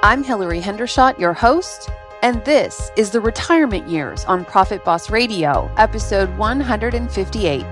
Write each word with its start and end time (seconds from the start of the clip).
I'm 0.00 0.22
Hilary 0.22 0.60
Hendershot, 0.60 1.18
your 1.18 1.32
host, 1.32 1.90
and 2.22 2.44
this 2.44 2.92
is 2.96 3.10
the 3.10 3.20
Retirement 3.20 3.88
Years 3.88 4.24
on 4.26 4.44
Profit 4.44 4.84
Boss 4.84 5.10
Radio, 5.10 5.68
episode 5.76 6.30
158. 6.38 7.64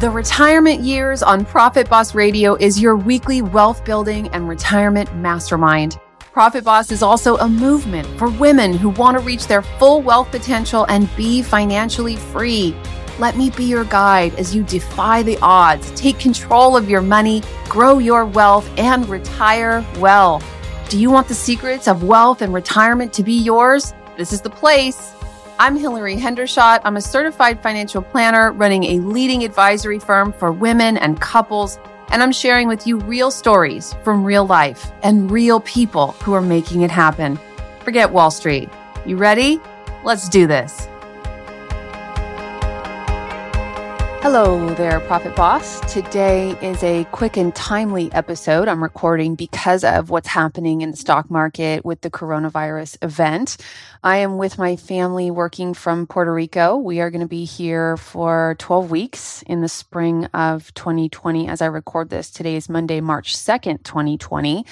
The 0.00 0.10
Retirement 0.12 0.80
Years 0.80 1.22
on 1.22 1.44
Profit 1.44 1.88
Boss 1.88 2.16
Radio 2.16 2.56
is 2.56 2.80
your 2.82 2.96
weekly 2.96 3.42
wealth 3.42 3.84
building 3.84 4.26
and 4.30 4.48
retirement 4.48 5.14
mastermind. 5.14 6.00
Profit 6.32 6.64
Boss 6.64 6.90
is 6.90 7.00
also 7.00 7.36
a 7.36 7.48
movement 7.48 8.08
for 8.18 8.28
women 8.28 8.72
who 8.72 8.88
want 8.88 9.16
to 9.16 9.22
reach 9.22 9.46
their 9.46 9.62
full 9.62 10.02
wealth 10.02 10.32
potential 10.32 10.84
and 10.88 11.08
be 11.14 11.42
financially 11.42 12.16
free. 12.16 12.74
Let 13.20 13.36
me 13.36 13.50
be 13.50 13.64
your 13.64 13.84
guide 13.84 14.34
as 14.34 14.56
you 14.56 14.64
defy 14.64 15.22
the 15.22 15.38
odds, 15.40 15.92
take 15.92 16.18
control 16.18 16.76
of 16.76 16.90
your 16.90 17.00
money, 17.00 17.42
grow 17.68 17.98
your 17.98 18.24
wealth, 18.24 18.68
and 18.76 19.08
retire 19.08 19.84
well. 19.98 20.42
Do 20.88 20.98
you 20.98 21.12
want 21.12 21.28
the 21.28 21.34
secrets 21.34 21.86
of 21.86 22.02
wealth 22.02 22.42
and 22.42 22.52
retirement 22.52 23.12
to 23.12 23.22
be 23.22 23.38
yours? 23.38 23.94
This 24.16 24.32
is 24.32 24.40
the 24.40 24.50
place. 24.50 25.12
I'm 25.60 25.76
Hilary 25.76 26.16
Hendershot. 26.16 26.80
I'm 26.84 26.96
a 26.96 27.00
certified 27.00 27.62
financial 27.62 28.02
planner 28.02 28.50
running 28.50 28.82
a 28.84 28.98
leading 28.98 29.44
advisory 29.44 30.00
firm 30.00 30.32
for 30.32 30.50
women 30.50 30.96
and 30.96 31.20
couples, 31.20 31.78
and 32.10 32.20
I'm 32.20 32.32
sharing 32.32 32.66
with 32.66 32.84
you 32.84 32.98
real 32.98 33.30
stories 33.30 33.94
from 34.02 34.24
real 34.24 34.44
life 34.44 34.90
and 35.04 35.30
real 35.30 35.60
people 35.60 36.12
who 36.22 36.32
are 36.32 36.42
making 36.42 36.82
it 36.82 36.90
happen. 36.90 37.38
Forget 37.84 38.10
Wall 38.10 38.32
Street. 38.32 38.68
You 39.06 39.16
ready? 39.16 39.60
Let's 40.02 40.28
do 40.28 40.48
this. 40.48 40.88
Hello 44.24 44.72
there, 44.76 45.00
Profit 45.00 45.36
Boss. 45.36 45.80
Today 45.92 46.52
is 46.62 46.82
a 46.82 47.04
quick 47.12 47.36
and 47.36 47.54
timely 47.54 48.10
episode 48.14 48.68
I'm 48.68 48.82
recording 48.82 49.34
because 49.34 49.84
of 49.84 50.08
what's 50.08 50.28
happening 50.28 50.80
in 50.80 50.92
the 50.92 50.96
stock 50.96 51.30
market 51.30 51.84
with 51.84 52.00
the 52.00 52.10
coronavirus 52.10 52.96
event. 53.02 53.58
I 54.02 54.16
am 54.16 54.38
with 54.38 54.56
my 54.56 54.76
family 54.76 55.30
working 55.30 55.74
from 55.74 56.06
Puerto 56.06 56.32
Rico. 56.32 56.78
We 56.78 57.00
are 57.00 57.10
going 57.10 57.20
to 57.20 57.28
be 57.28 57.44
here 57.44 57.98
for 57.98 58.56
12 58.60 58.90
weeks 58.90 59.42
in 59.42 59.60
the 59.60 59.68
spring 59.68 60.24
of 60.32 60.72
2020 60.72 61.46
as 61.46 61.60
I 61.60 61.66
record 61.66 62.08
this. 62.08 62.30
Today 62.30 62.56
is 62.56 62.70
Monday, 62.70 63.02
March 63.02 63.36
2nd, 63.36 63.82
2020. 63.82 64.64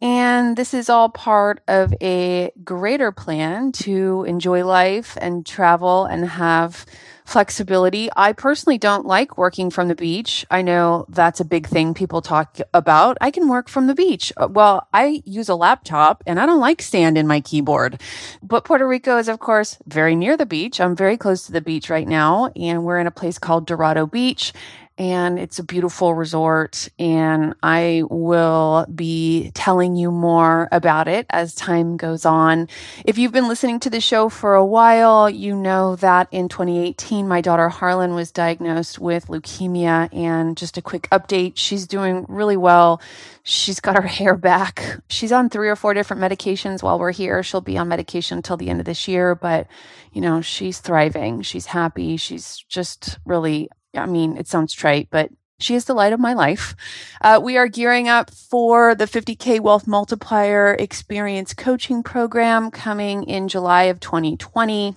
And 0.00 0.56
this 0.56 0.74
is 0.74 0.88
all 0.88 1.08
part 1.08 1.60
of 1.66 1.92
a 2.00 2.52
greater 2.62 3.10
plan 3.10 3.72
to 3.72 4.24
enjoy 4.28 4.64
life 4.64 5.16
and 5.20 5.44
travel 5.44 6.04
and 6.04 6.28
have 6.28 6.86
flexibility. 7.28 8.08
I 8.16 8.32
personally 8.32 8.78
don't 8.78 9.04
like 9.04 9.36
working 9.36 9.68
from 9.68 9.88
the 9.88 9.94
beach. 9.94 10.46
I 10.50 10.62
know 10.62 11.04
that's 11.10 11.40
a 11.40 11.44
big 11.44 11.66
thing 11.66 11.92
people 11.92 12.22
talk 12.22 12.58
about. 12.72 13.18
I 13.20 13.30
can 13.30 13.48
work 13.48 13.68
from 13.68 13.86
the 13.86 13.94
beach. 13.94 14.32
Uh, 14.38 14.48
well, 14.50 14.88
I 14.94 15.22
use 15.26 15.50
a 15.50 15.54
laptop 15.54 16.22
and 16.26 16.40
I 16.40 16.46
don't 16.46 16.58
like 16.58 16.80
sand 16.80 17.18
in 17.18 17.26
my 17.26 17.42
keyboard. 17.42 18.00
But 18.42 18.64
Puerto 18.64 18.88
Rico 18.88 19.18
is, 19.18 19.28
of 19.28 19.40
course, 19.40 19.76
very 19.86 20.16
near 20.16 20.38
the 20.38 20.46
beach. 20.46 20.80
I'm 20.80 20.96
very 20.96 21.18
close 21.18 21.44
to 21.44 21.52
the 21.52 21.60
beach 21.60 21.90
right 21.90 22.08
now, 22.08 22.50
and 22.56 22.84
we're 22.84 22.98
in 22.98 23.06
a 23.06 23.10
place 23.10 23.38
called 23.38 23.66
Dorado 23.66 24.06
Beach 24.06 24.54
and 24.98 25.38
it's 25.38 25.60
a 25.60 25.62
beautiful 25.64 26.12
resort. 26.14 26.88
And 26.98 27.54
I 27.62 28.02
will 28.10 28.84
be 28.92 29.52
telling 29.54 29.94
you 29.94 30.10
more 30.10 30.68
about 30.72 31.06
it 31.06 31.24
as 31.30 31.54
time 31.54 31.96
goes 31.96 32.26
on. 32.26 32.68
If 33.04 33.16
you've 33.16 33.32
been 33.32 33.48
listening 33.48 33.78
to 33.80 33.90
the 33.90 34.00
show 34.00 34.28
for 34.28 34.54
a 34.54 34.66
while, 34.66 35.30
you 35.30 35.54
know 35.54 35.94
that 35.96 36.26
in 36.32 36.48
2018, 36.48 37.28
my 37.28 37.40
daughter 37.40 37.68
Harlan 37.68 38.14
was 38.14 38.32
diagnosed 38.32 38.98
with 38.98 39.28
leukemia. 39.28 40.12
And 40.12 40.56
just 40.56 40.76
a 40.76 40.82
quick 40.82 41.08
update, 41.10 41.52
she's 41.54 41.86
doing 41.86 42.26
really 42.28 42.56
well. 42.56 43.00
She's 43.44 43.78
got 43.78 43.94
her 43.94 44.02
hair 44.08 44.36
back. 44.36 45.00
She's 45.08 45.30
on 45.30 45.48
three 45.48 45.68
or 45.68 45.76
four 45.76 45.94
different 45.94 46.20
medications 46.20 46.82
while 46.82 46.98
we're 46.98 47.12
here. 47.12 47.42
She'll 47.44 47.60
be 47.60 47.78
on 47.78 47.88
medication 47.88 48.38
until 48.38 48.56
the 48.56 48.68
end 48.68 48.80
of 48.80 48.86
this 48.86 49.06
year, 49.06 49.36
but 49.36 49.68
you 50.12 50.20
know, 50.20 50.40
she's 50.40 50.80
thriving. 50.80 51.42
She's 51.42 51.66
happy. 51.66 52.16
She's 52.16 52.64
just 52.68 53.18
really 53.24 53.68
I 53.98 54.06
mean, 54.06 54.36
it 54.36 54.48
sounds 54.48 54.72
trite, 54.72 55.08
but 55.10 55.30
she 55.60 55.74
is 55.74 55.86
the 55.86 55.94
light 55.94 56.12
of 56.12 56.20
my 56.20 56.34
life. 56.34 56.76
Uh, 57.20 57.40
we 57.42 57.56
are 57.56 57.66
gearing 57.66 58.08
up 58.08 58.30
for 58.30 58.94
the 58.94 59.06
50K 59.06 59.60
Wealth 59.60 59.86
Multiplier 59.86 60.74
Experience 60.74 61.52
Coaching 61.52 62.02
Program 62.02 62.70
coming 62.70 63.24
in 63.24 63.48
July 63.48 63.84
of 63.84 63.98
2020 63.98 64.94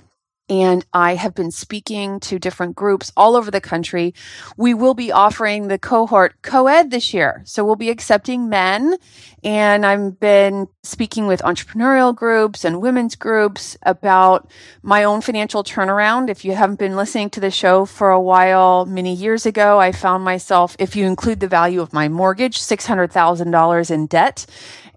and 0.51 0.85
I 0.91 1.15
have 1.15 1.33
been 1.33 1.49
speaking 1.49 2.19
to 2.19 2.37
different 2.37 2.75
groups 2.75 3.13
all 3.15 3.37
over 3.37 3.49
the 3.49 3.61
country. 3.61 4.13
We 4.57 4.73
will 4.73 4.93
be 4.93 5.09
offering 5.09 5.69
the 5.69 5.79
cohort 5.79 6.41
co-ed 6.41 6.91
this 6.91 7.13
year. 7.13 7.41
So 7.45 7.63
we'll 7.63 7.77
be 7.77 7.89
accepting 7.89 8.49
men 8.49 8.97
and 9.45 9.85
I've 9.85 10.19
been 10.19 10.67
speaking 10.83 11.25
with 11.25 11.41
entrepreneurial 11.41 12.13
groups 12.13 12.65
and 12.65 12.81
women's 12.81 13.15
groups 13.15 13.77
about 13.83 14.51
my 14.83 15.05
own 15.05 15.21
financial 15.21 15.63
turnaround. 15.63 16.29
If 16.29 16.43
you 16.43 16.53
haven't 16.53 16.79
been 16.79 16.97
listening 16.97 17.29
to 17.29 17.39
the 17.39 17.49
show 17.49 17.85
for 17.85 18.09
a 18.09 18.19
while, 18.19 18.85
many 18.85 19.13
years 19.15 19.45
ago, 19.45 19.79
I 19.79 19.93
found 19.93 20.25
myself, 20.25 20.75
if 20.79 20.97
you 20.97 21.05
include 21.05 21.39
the 21.39 21.47
value 21.47 21.79
of 21.79 21.93
my 21.93 22.09
mortgage, 22.09 22.59
$600,000 22.59 23.89
in 23.89 24.07
debt 24.07 24.45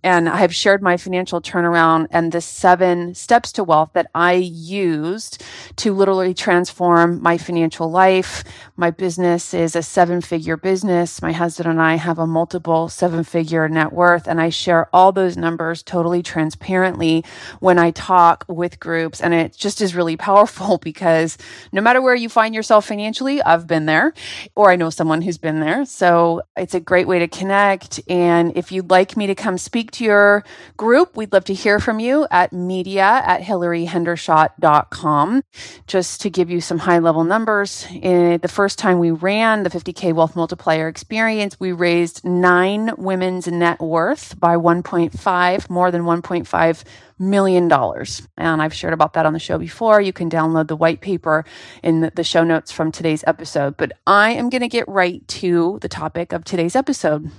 and 0.04 0.28
I 0.28 0.36
have 0.36 0.54
shared 0.54 0.82
my 0.82 0.98
financial 0.98 1.40
turnaround 1.40 2.08
and 2.10 2.30
the 2.30 2.42
seven 2.42 3.14
steps 3.14 3.50
to 3.52 3.64
wealth 3.64 3.94
that 3.94 4.10
I 4.14 4.34
used 4.34 5.42
to 5.76 5.94
literally 5.94 6.34
transform 6.34 7.22
my 7.22 7.38
financial 7.38 7.90
life. 7.90 8.44
My 8.76 8.90
business 8.90 9.54
is 9.54 9.74
a 9.74 9.82
seven 9.82 10.20
figure 10.20 10.58
business. 10.58 11.22
My 11.22 11.32
husband 11.32 11.70
and 11.70 11.80
I 11.80 11.94
have 11.94 12.18
a 12.18 12.26
multiple 12.26 12.90
seven 12.90 13.24
figure 13.24 13.66
net 13.66 13.94
worth 13.94 14.28
and 14.28 14.42
I 14.42 14.50
share 14.50 14.88
all 14.92 15.10
those 15.10 15.38
numbers 15.38 15.82
totally 15.82 16.22
transparently 16.22 17.24
when 17.60 17.78
I 17.78 17.90
talk 17.90 18.44
with 18.46 18.78
groups. 18.78 19.22
And 19.22 19.32
it 19.32 19.56
just 19.56 19.80
is 19.80 19.94
really 19.94 20.18
powerful 20.18 20.76
because 20.82 21.38
no 21.72 21.80
matter 21.80 22.02
where 22.02 22.14
you 22.14 22.28
find 22.28 22.54
yourself 22.54 22.84
financially, 22.84 23.40
I've 23.40 23.66
been 23.66 23.86
there 23.86 24.12
or 24.54 24.70
I 24.70 24.76
know 24.76 24.90
someone 24.90 25.22
who's 25.22 25.38
been 25.38 25.60
there. 25.60 25.86
So 25.86 26.42
it's 26.58 26.74
a 26.74 26.80
great 26.80 27.08
way 27.08 27.20
to 27.20 27.28
connect. 27.28 28.00
And 28.06 28.54
if 28.54 28.70
you'd 28.70 28.90
like 28.90 29.16
me 29.16 29.26
to 29.28 29.34
come 29.34 29.56
speak 29.56 29.93
your 30.00 30.44
group, 30.76 31.16
we'd 31.16 31.32
love 31.32 31.44
to 31.44 31.54
hear 31.54 31.78
from 31.78 32.00
you 32.00 32.26
at 32.30 32.52
media 32.52 33.22
at 33.24 33.42
hilaryhendershot.com. 33.42 35.42
Just 35.86 36.20
to 36.22 36.30
give 36.30 36.50
you 36.50 36.60
some 36.60 36.78
high 36.78 36.98
level 36.98 37.24
numbers, 37.24 37.86
in 37.90 38.40
the 38.40 38.48
first 38.48 38.78
time 38.78 38.98
we 38.98 39.10
ran 39.10 39.62
the 39.62 39.70
50K 39.70 40.14
Wealth 40.14 40.34
Multiplier 40.34 40.88
experience, 40.88 41.60
we 41.60 41.72
raised 41.72 42.24
nine 42.24 42.92
women's 42.96 43.46
net 43.46 43.80
worth 43.80 44.38
by 44.40 44.56
1.5, 44.56 45.70
more 45.70 45.90
than 45.90 46.02
1.5 46.02 46.84
million 47.18 47.68
dollars. 47.68 48.26
And 48.36 48.60
I've 48.60 48.74
shared 48.74 48.92
about 48.92 49.12
that 49.14 49.26
on 49.26 49.32
the 49.32 49.38
show 49.38 49.58
before. 49.58 50.00
You 50.00 50.12
can 50.12 50.30
download 50.30 50.68
the 50.68 50.76
white 50.76 51.00
paper 51.00 51.44
in 51.82 52.10
the 52.14 52.24
show 52.24 52.44
notes 52.44 52.72
from 52.72 52.90
today's 52.90 53.24
episode. 53.26 53.76
But 53.76 53.92
I 54.06 54.32
am 54.32 54.50
going 54.50 54.62
to 54.62 54.68
get 54.68 54.88
right 54.88 55.26
to 55.28 55.78
the 55.80 55.88
topic 55.88 56.32
of 56.32 56.44
today's 56.44 56.76
episode. 56.76 57.30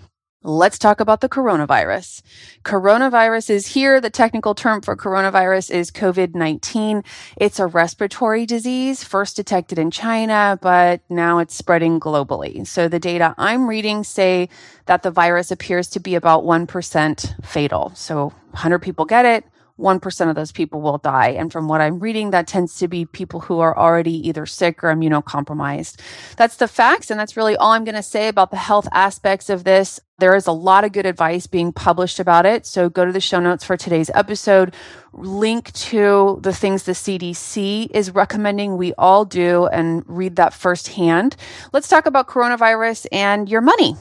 Let's 0.48 0.78
talk 0.78 1.00
about 1.00 1.22
the 1.22 1.28
coronavirus. 1.28 2.22
Coronavirus 2.64 3.50
is 3.50 3.66
here. 3.66 4.00
The 4.00 4.12
technical 4.12 4.54
term 4.54 4.82
for 4.82 4.96
coronavirus 4.96 5.72
is 5.72 5.90
COVID-19. 5.90 7.04
It's 7.36 7.60
a 7.60 7.66
respiratory 7.66 8.46
disease 8.46 9.04
first 9.04 9.36
detected 9.36 9.80
in 9.80 9.90
China, 9.90 10.60
but 10.62 11.02
now 11.10 11.40
it's 11.40 11.56
spreading 11.56 12.00
globally. 12.00 12.68
So 12.68 12.88
the 12.88 13.00
data 13.00 13.34
I'm 13.40 13.68
reading 13.68 14.04
say 14.04 14.48
that 14.86 15.02
the 15.02 15.10
virus 15.10 15.50
appears 15.50 15.88
to 15.90 16.00
be 16.00 16.14
about 16.14 16.44
1% 16.44 17.44
fatal. 17.44 17.92
So 17.96 18.26
100 18.52 18.84
people 18.84 19.06
get 19.06 19.26
it. 19.26 19.46
1% 19.80 20.30
of 20.30 20.36
those 20.36 20.52
people 20.52 20.80
will 20.80 21.00
die. 21.00 21.30
And 21.30 21.52
from 21.52 21.68
what 21.68 21.82
I'm 21.82 22.00
reading, 22.00 22.32
that 22.32 22.48
tends 22.48 22.78
to 22.78 22.88
be 22.88 23.06
people 23.06 23.42
who 23.42 23.60
are 23.60 23.78
already 23.78 24.26
either 24.28 24.46
sick 24.46 24.84
or 24.84 24.94
immunocompromised. 24.94 26.00
That's 26.38 26.56
the 26.56 26.68
facts. 26.68 27.12
And 27.12 27.20
that's 27.20 27.36
really 27.36 27.58
all 27.58 27.72
I'm 27.72 27.84
going 27.84 27.96
to 27.96 28.04
say 28.04 28.28
about 28.28 28.52
the 28.52 28.58
health 28.58 28.88
aspects 28.94 29.50
of 29.50 29.64
this. 29.66 30.00
There 30.18 30.36
is 30.36 30.48
a 30.48 30.53
lot 30.53 30.86
of 30.86 30.94
good 30.94 31.06
advice 31.06 31.46
being 31.46 31.73
published 31.73 32.22
about 32.22 32.46
it. 32.46 32.66
So 32.66 32.88
go 32.88 33.03
to 33.03 33.12
the 33.12 33.20
show 33.20 33.41
notes 33.41 33.66
for 33.66 33.76
today's 33.76 34.09
episode, 34.14 34.73
link 35.12 35.73
to 35.73 36.40
the 36.41 36.53
things 36.53 36.84
the 36.84 36.94
CDC 36.94 37.90
is 37.91 38.12
recommending 38.12 38.78
we 38.78 38.94
all 38.94 39.26
do 39.26 39.66
and 39.66 40.03
read 40.08 40.38
that 40.38 40.53
firsthand. 40.53 41.35
Let's 41.73 41.90
talk 41.90 42.06
about 42.06 42.29
coronavirus 42.29 43.08
and 43.12 43.50
your 43.50 43.59
money. 43.59 43.97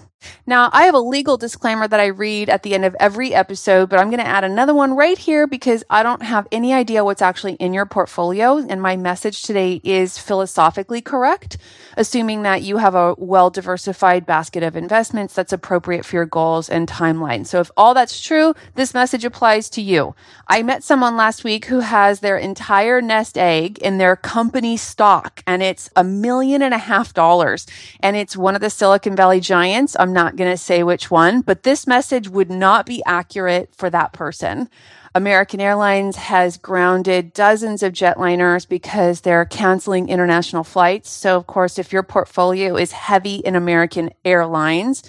Now, 0.47 0.71
I 0.73 0.85
have 0.85 0.95
a 0.95 1.01
legal 1.01 1.37
disclaimer 1.37 1.89
that 1.89 2.01
I 2.01 2.07
read 2.07 2.49
at 2.49 2.63
the 2.63 2.75
end 2.75 2.85
of 2.85 2.97
every 3.01 3.35
episode, 3.35 3.89
but 3.89 3.99
I'm 3.99 4.11
going 4.11 4.21
to 4.21 4.27
add 4.27 4.45
another 4.45 4.75
one 4.75 4.95
right 4.95 5.19
here 5.19 5.47
because 5.47 5.85
I 5.91 6.03
don't 6.03 6.23
have 6.23 6.47
any 6.53 6.73
idea 6.73 7.05
what's 7.05 7.23
actually 7.23 7.55
in 7.55 7.75
your 7.75 7.87
portfolio. 7.87 8.59
And 8.59 8.81
my 8.81 8.97
message 8.97 9.43
today 9.43 9.81
is 9.85 10.19
philosophically 10.19 11.01
correct, 11.01 11.59
assuming 11.97 12.43
that 12.43 12.63
you 12.63 12.79
have 12.79 12.95
a 12.95 13.15
well 13.19 13.51
diversified 13.51 14.27
basket 14.27 14.63
of 14.63 14.77
investments 14.77 15.35
that's 15.35 15.53
appropriate 15.53 16.04
for 16.05 16.17
your 16.17 16.27
goals 16.27 16.69
and 16.69 16.89
timeline. 16.89 17.47
So 17.47 17.61
if 17.61 17.71
all 17.77 17.95
that's 17.95 18.21
true, 18.21 18.55
this 18.75 18.95
message 18.95 19.25
applies 19.25 19.69
to 19.71 19.83
you. 19.83 20.15
I 20.49 20.63
met 20.63 20.85
someone 20.85 21.17
last 21.17 21.45
week 21.45 21.67
who 21.67 21.81
has 21.81 22.21
their 22.21 22.37
entire 22.37 23.01
nest 23.01 23.39
egg 23.39 23.79
in 23.79 23.99
their 23.99 24.17
company 24.17 24.77
stock 24.77 25.43
and 25.47 25.63
it's 25.63 25.91
a 25.97 26.05
million 26.05 26.63
and 26.63 26.75
a 26.75 26.79
half 26.79 27.15
dollars 27.15 27.67
and 28.01 28.17
it's 28.17 28.37
one 28.37 28.55
of 28.55 28.61
the 28.61 28.71
Silicon 28.71 29.17
Valley 29.17 29.41
giants. 29.41 29.97
I'm 29.99 30.13
not 30.13 30.37
going 30.37 30.51
to 30.51 30.57
say 30.57 30.83
which 30.83 31.11
one, 31.11 31.41
but 31.41 31.63
this 31.63 31.87
message 31.87 32.29
would 32.29 32.51
not 32.51 32.87
be 32.87 33.03
accurate 33.07 33.75
for 33.75 33.91
that 33.91 34.13
person. 34.13 34.69
American 35.17 35.61
Airlines 35.61 36.17
has 36.17 36.57
grounded 36.57 37.33
dozens 37.33 37.85
of 37.85 37.93
jetliners 37.93 38.69
because 38.69 39.21
they're 39.21 39.45
canceling 39.45 40.09
international 40.09 40.65
flights. 40.65 41.09
So, 41.09 41.37
of 41.37 41.47
course, 41.47 41.79
if 41.79 41.93
your 41.93 42.03
portfolio 42.03 42.77
is 42.77 42.91
heavy 42.91 43.37
in 43.37 43.55
American 43.55 44.11
Airlines, 44.25 45.05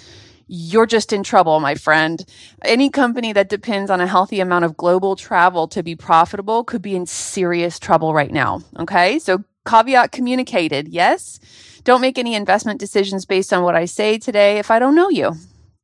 you're 0.46 0.86
just 0.86 1.12
in 1.12 1.22
trouble, 1.22 1.58
my 1.60 1.74
friend. 1.74 2.24
Any 2.64 2.90
company 2.90 3.32
that 3.32 3.48
depends 3.48 3.90
on 3.90 4.00
a 4.00 4.06
healthy 4.06 4.40
amount 4.40 4.64
of 4.64 4.76
global 4.76 5.16
travel 5.16 5.66
to 5.68 5.82
be 5.82 5.96
profitable 5.96 6.64
could 6.64 6.82
be 6.82 6.94
in 6.94 7.06
serious 7.06 7.78
trouble 7.78 8.14
right 8.14 8.30
now. 8.30 8.60
Okay. 8.78 9.18
So 9.18 9.44
caveat 9.66 10.12
communicated. 10.12 10.88
Yes. 10.88 11.40
Don't 11.84 12.00
make 12.00 12.18
any 12.18 12.34
investment 12.34 12.80
decisions 12.80 13.24
based 13.24 13.52
on 13.52 13.62
what 13.62 13.76
I 13.76 13.84
say 13.84 14.18
today 14.18 14.58
if 14.58 14.70
I 14.70 14.78
don't 14.78 14.94
know 14.94 15.08
you. 15.08 15.34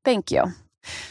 Thank 0.04 0.30
you. 0.30 0.44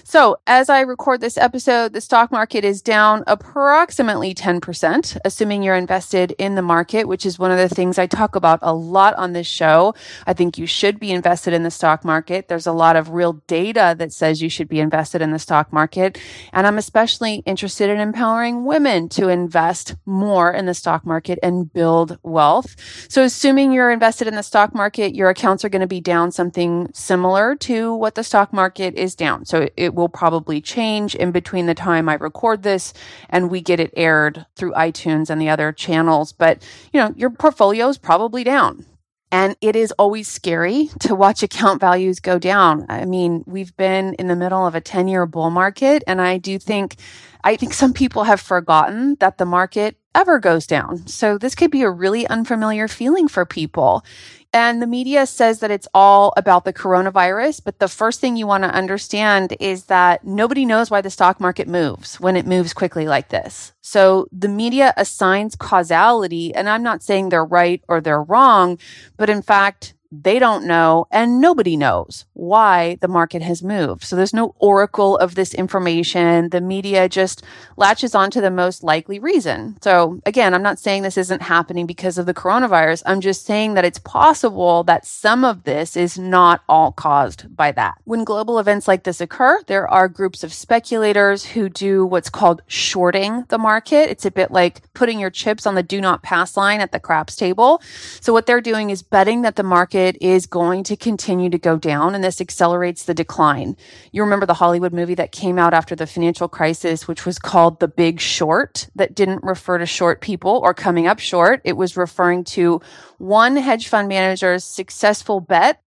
So, 0.04 0.38
as 0.46 0.70
I 0.70 0.82
record 0.82 1.22
this 1.22 1.38
episode, 1.38 1.94
the 1.94 2.02
stock 2.02 2.32
market 2.32 2.66
is 2.66 2.82
down 2.82 3.24
approximately 3.28 4.34
10%, 4.34 5.18
assuming 5.24 5.64
you're 5.64 5.76
invested 5.76 6.36
in 6.38 6.56
the 6.56 6.62
market, 6.62 7.08
which 7.08 7.26
is 7.26 7.40
one 7.40 7.52
of 7.52 7.58
the 7.58 7.74
things 7.74 7.98
I 7.98 8.08
talk 8.08 8.36
about 8.36 8.60
a 8.62 8.74
lot 8.74 9.14
on 9.16 9.34
this 9.34 9.48
show. 9.48 9.96
I 10.28 10.34
think 10.34 10.58
you 10.58 10.66
should 10.66 11.00
be 11.00 11.12
invested 11.12 11.54
in 11.54 11.64
the 11.64 11.72
stock 11.72 12.04
market. 12.04 12.48
There's 12.48 12.68
a 12.68 12.74
lot 12.74 12.96
of 12.96 13.12
real 13.12 13.34
data 13.48 13.96
that 13.98 14.12
says 14.12 14.42
you 14.42 14.50
should 14.50 14.68
be 14.68 14.80
invested 14.80 15.22
in 15.22 15.32
the 15.32 15.40
stock 15.40 15.72
market. 15.72 16.18
And 16.52 16.68
I'm 16.68 16.78
especially 16.78 17.36
interested 17.46 17.90
in 17.90 18.00
empowering 18.00 18.66
women 18.66 19.08
to 19.10 19.30
invest 19.30 19.96
more 20.06 20.52
in 20.52 20.66
the 20.66 20.74
stock 20.74 21.06
market 21.06 21.40
and 21.42 21.72
build 21.72 22.18
wealth. 22.24 22.76
So, 23.10 23.24
assuming 23.24 23.72
you're 23.72 23.92
invested 23.92 24.28
in 24.28 24.36
the 24.36 24.44
stock 24.44 24.76
market, 24.76 25.16
your 25.16 25.30
accounts 25.30 25.64
are 25.64 25.70
going 25.70 25.82
to 25.82 25.88
be 25.88 26.02
down 26.02 26.32
something 26.32 26.90
similar 26.94 27.56
to 27.56 27.96
what 27.96 28.16
the 28.16 28.24
stock 28.24 28.52
market 28.52 28.96
is 28.96 29.16
down. 29.16 29.46
It 29.62 29.96
will 29.96 30.10
probably 30.10 30.62
change 30.62 31.16
in 31.16 31.32
between 31.32 31.66
the 31.66 31.74
time 31.74 32.10
I 32.10 32.16
record 32.16 32.64
this 32.64 32.94
and 33.30 33.50
we 33.50 33.62
get 33.62 33.80
it 33.80 33.94
aired 33.96 34.46
through 34.56 34.74
iTunes 34.74 35.30
and 35.30 35.42
the 35.42 35.50
other 35.50 35.72
channels. 35.72 36.32
But, 36.32 36.68
you 36.92 37.00
know, 37.00 37.14
your 37.16 37.30
portfolio 37.30 37.88
is 37.90 37.98
probably 37.98 38.44
down. 38.44 38.86
And 39.34 39.56
it 39.62 39.78
is 39.78 39.94
always 39.94 40.28
scary 40.28 40.90
to 41.00 41.16
watch 41.16 41.42
account 41.42 41.80
values 41.80 42.20
go 42.20 42.38
down. 42.38 42.86
I 42.90 43.06
mean, 43.06 43.44
we've 43.48 43.76
been 43.78 44.14
in 44.16 44.28
the 44.28 44.36
middle 44.36 44.68
of 44.68 44.76
a 44.76 44.82
10 44.82 45.08
year 45.08 45.26
bull 45.26 45.50
market. 45.50 46.04
And 46.06 46.20
I 46.20 46.38
do 46.38 46.60
think, 46.60 46.98
I 47.44 47.56
think 47.56 47.74
some 47.74 47.94
people 47.94 48.26
have 48.26 48.42
forgotten 48.42 49.16
that 49.22 49.38
the 49.38 49.46
market 49.46 49.96
ever 50.14 50.40
goes 50.40 50.68
down. 50.68 51.08
So 51.08 51.38
this 51.38 51.56
could 51.56 51.72
be 51.72 51.84
a 51.84 51.90
really 51.90 52.28
unfamiliar 52.28 52.90
feeling 52.90 53.30
for 53.30 53.46
people. 53.46 54.04
And 54.54 54.82
the 54.82 54.88
media 54.88 55.26
says 55.26 55.60
that 55.60 55.72
it's 55.72 55.88
all 55.94 56.34
about 56.36 56.66
the 56.66 56.74
coronavirus. 56.74 57.62
But 57.64 57.80
the 57.80 57.88
first 57.88 58.20
thing 58.20 58.36
you 58.36 58.48
want 58.48 58.64
to 58.64 58.70
understand 58.70 59.56
is 59.60 59.86
that 59.86 60.26
nobody 60.26 60.66
knows 60.66 60.92
why 60.92 61.00
the 61.00 61.10
stock 61.10 61.40
market 61.40 61.68
moves 61.68 62.20
when 62.20 62.36
it 62.36 62.46
moves 62.46 62.74
quickly 62.74 63.08
like 63.08 63.30
this. 63.30 63.72
So 63.80 64.28
the 64.32 64.50
media 64.50 64.94
assigns 64.98 65.56
causality. 65.56 66.54
And 66.54 66.68
I'm 66.68 66.84
not 66.84 67.02
saying 67.02 67.30
they're 67.30 67.46
right 67.46 67.82
or 67.88 68.02
they're 68.02 68.24
wrong, 68.24 68.78
but 69.16 69.30
in 69.30 69.42
fact, 69.42 69.94
they 70.12 70.40
don't 70.40 70.66
know 70.66 71.08
and 71.10 71.40
nobody 71.40 71.78
knows 71.78 72.26
why 72.34 72.98
the 73.02 73.08
market 73.08 73.42
has 73.42 73.64
moved. 73.64 74.04
So 74.04 74.16
there's 74.16 74.34
no 74.34 74.54
oracle 74.60 75.18
of 75.18 75.36
this 75.36 75.54
information. 75.54 76.50
The 76.50 76.60
media 76.60 77.08
just 77.08 77.44
latches 77.78 78.14
onto 78.14 78.42
the 78.42 78.52
most 78.52 78.84
likely 78.84 79.20
reason. 79.20 79.78
So 79.82 80.20
again, 80.26 80.54
I'm 80.54 80.64
not 80.64 80.80
saying 80.80 81.04
this 81.04 81.18
isn't 81.18 81.42
happening 81.42 81.86
because 81.86 82.18
of 82.18 82.26
the 82.26 82.34
coronavirus. 82.34 83.04
I'm 83.06 83.22
just 83.22 83.46
saying 83.46 83.76
that 83.76 83.86
it's 83.86 84.00
possible 84.00 84.84
that 84.84 85.06
some 85.06 85.46
of 85.46 85.64
this 85.64 85.96
is 85.96 86.20
not 86.20 86.62
all 86.68 86.92
caused 86.92 87.56
by 87.56 87.72
that. 87.74 87.96
When 88.04 88.26
global 88.26 88.60
events 88.60 88.88
like 88.88 89.04
this 89.04 89.22
occur, 89.22 89.62
there 89.68 89.88
are 89.88 90.10
groups 90.10 90.44
of 90.44 90.52
speculators 90.52 91.46
who 91.46 91.70
do 91.70 92.06
what's 92.06 92.30
called 92.30 92.62
shorting 92.68 93.46
the 93.48 93.58
market. 93.58 94.10
It's 94.10 94.26
a 94.26 94.32
bit 94.32 94.52
like 94.52 94.82
putting 94.94 95.20
your 95.20 95.30
chips 95.30 95.66
on 95.66 95.76
the 95.76 95.84
do 95.84 96.02
not 96.02 96.22
pass 96.22 96.58
line 96.58 96.82
at 96.82 96.92
the 96.92 97.00
craps 97.00 97.36
table. 97.36 97.82
So 98.20 98.34
what 98.34 98.46
they're 98.46 98.62
doing 98.62 98.90
is 98.90 99.02
betting 99.02 99.44
that 99.44 99.56
the 99.56 99.64
market 99.64 100.01
market 100.02 100.18
is 100.22 100.46
going 100.48 100.84
to 100.84 100.96
continue 100.96 101.50
to 101.50 101.58
go 101.60 101.78
down 101.78 102.16
and 102.16 102.24
this 102.24 102.42
accelerates 102.42 103.06
the 103.06 103.14
decline. 103.14 103.76
You 104.12 104.24
remember 104.24 104.46
the 104.46 104.56
Hollywood 104.56 104.94
movie 104.94 105.16
that 105.16 105.32
came 105.32 105.60
out 105.60 105.74
after 105.74 105.96
the 105.96 106.08
financial 106.08 106.48
crisis, 106.48 107.08
which 107.08 107.26
was 107.26 107.38
called 107.38 107.80
The 107.80 107.88
Big 107.88 108.20
Short, 108.20 108.90
that 108.96 109.16
didn't 109.16 109.44
refer 109.44 109.78
to 109.78 109.86
short 109.86 110.22
people 110.22 110.60
or 110.64 110.74
coming 110.74 111.08
up 111.08 111.20
short. 111.20 111.62
It 111.64 111.78
was 111.78 111.98
referring 111.98 112.44
to 112.56 112.82
one 113.20 113.56
hedge 113.56 113.88
fund 113.88 114.08
manager's 114.08 114.64
successful 114.64 115.40
bet 115.40 115.80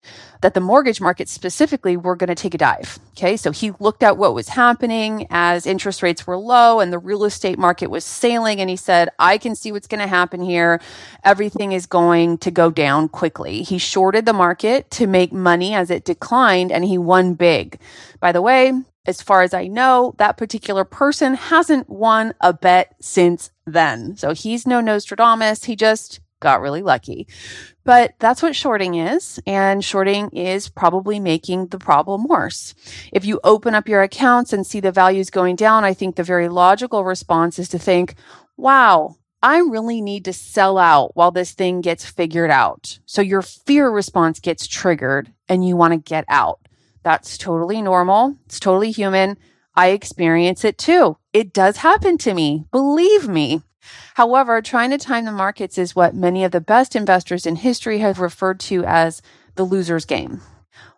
that 0.43 0.55
the 0.55 0.61
mortgage 0.61 1.01
market 1.01 1.29
specifically 1.29 1.97
were 1.97 2.17
going 2.17 2.29
to 2.29 2.35
take 2.35 2.55
a 2.55 2.59
dive. 2.59 2.99
Okay. 3.13 3.37
So 3.37 3.53
he 3.53 3.73
looked 3.79 4.03
at 4.03 4.17
what 4.17 4.35
was 4.35 4.49
happening 4.49 5.27
as 5.31 5.67
interest 5.67 6.03
rates 6.03 6.27
were 6.27 6.37
low 6.37 6.81
and 6.81 6.93
the 6.93 6.99
real 6.99 7.25
estate 7.25 7.59
market 7.59 7.89
was 7.89 8.05
sailing. 8.05 8.61
And 8.61 8.69
he 8.69 8.77
said, 8.77 9.11
I 9.19 9.39
can 9.39 9.55
see 9.55 9.71
what's 9.71 9.87
going 9.87 10.01
to 10.01 10.07
happen 10.07 10.43
here. 10.43 10.81
Everything 11.25 11.73
is 11.73 11.87
going 11.87 12.39
to 12.39 12.51
go 12.51 12.71
down 12.71 13.09
quickly. 13.09 13.63
He 13.63 13.79
shorted 14.03 14.27
the 14.27 14.33
market 14.33 14.91
to 14.91 15.07
make 15.07 15.33
money 15.33 15.75
as 15.75 15.89
it 15.89 16.05
declined 16.05 16.73
and 16.73 16.85
he 16.85 16.99
won 16.99 17.35
big. 17.35 17.79
By 18.19 18.33
the 18.33 18.43
way, 18.43 18.73
as 19.07 19.23
far 19.23 19.43
as 19.43 19.55
I 19.55 19.69
know, 19.69 20.17
that 20.19 20.37
particular 20.37 20.85
person 20.85 21.35
hasn't 21.35 21.89
won 21.89 22.35
a 22.41 22.53
bet 22.53 22.97
since 23.01 23.53
then. 23.65 24.17
So 24.17 24.33
he's 24.33 24.67
no 24.67 24.81
Nostradamus. 24.81 25.63
He 25.63 25.77
just 25.77 26.19
got 26.41 26.61
really 26.61 26.83
lucky. 26.83 27.29
But 27.85 28.15
that's 28.19 28.43
what 28.43 28.57
shorting 28.57 28.97
is. 28.97 29.39
And 29.47 29.85
shorting 29.85 30.31
is 30.31 30.69
probably 30.69 31.21
making 31.21 31.69
the 31.69 31.79
problem 31.79 32.25
worse. 32.25 32.75
If 33.13 33.25
you 33.25 33.39
open 33.45 33.77
up 33.77 33.89
your 33.89 34.03
accounts 34.03 34.53
and 34.53 34.67
see 34.67 34.81
the 34.81 34.91
values 34.91 35.31
going 35.31 35.55
down, 35.55 35.85
I 35.85 35.95
think 35.95 36.17
the 36.17 36.25
very 36.25 36.49
logical 36.49 37.05
response 37.05 37.57
is 37.61 37.69
to 37.69 37.79
think, 37.79 38.17
wow, 38.57 39.15
I 39.43 39.59
really 39.59 40.01
need 40.01 40.25
to 40.27 40.33
sell 40.33 40.79
out 40.79 41.17
while 41.17 41.33
this 41.33 41.53
thing 41.53 41.81
gets 41.81 42.05
figured 42.05 42.51
out. 42.51 43.01
So 43.07 43.21
your 43.21 43.43
fear 43.43 43.91
response 43.91 44.39
gets 44.39 44.67
triggered 44.67 45.33
and 45.49 45.67
you 45.67 45.77
want 45.77 45.93
to 45.93 45.99
get 45.99 46.25
out. 46.29 46.61
That's 47.03 47.37
totally 47.37 47.83
normal. 47.83 48.37
It's 48.47 48.61
totally 48.61 48.93
human. 48.93 49.37
I 49.75 49.89
experience 49.89 50.65
it 50.65 50.79
too. 50.79 51.17
It 51.33 51.53
does 51.53 51.79
happen 51.79 52.19
to 52.19 52.35
me. 52.35 52.67
Believe 52.71 53.27
me. 53.27 53.63
However, 54.15 54.63
trying 54.63 54.91
to 54.91 54.99
time 54.99 55.25
the 55.25 55.33
markets 55.33 55.77
is 55.77 55.97
what 55.97 56.15
many 56.15 56.45
of 56.45 56.53
the 56.53 56.61
best 56.61 56.95
investors 56.95 57.45
in 57.45 57.57
history 57.57 57.99
have 57.99 58.21
referred 58.21 58.61
to 58.61 58.85
as 58.85 59.23
the 59.57 59.65
loser's 59.65 60.05
game. 60.05 60.41